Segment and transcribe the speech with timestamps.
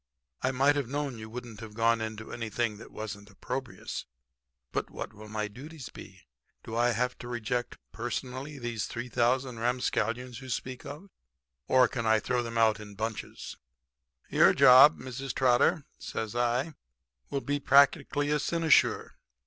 [0.41, 4.07] 'I might have known you wouldn't have gone into anything that wasn't opprobrious.
[4.71, 6.21] But what will my duties be?
[6.63, 11.11] Do I have to reject personally these 3,000 ramscallions you speak of,
[11.67, 13.57] or can I throw them out in bunches?'
[14.27, 15.35] "'Your job, Mrs.
[15.35, 16.73] Trotter,' says I,
[17.29, 19.19] 'will be practically a cynosure.